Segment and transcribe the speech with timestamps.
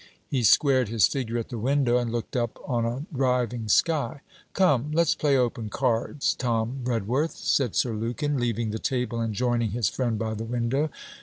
[0.31, 4.21] He squared his figure at the window, and looked up on a driving sky.
[4.53, 9.69] 'Come, let's play open cards, Tom Redworth,' said Sir Lukin, leaving the table and joining
[9.73, 10.89] his friend by the window.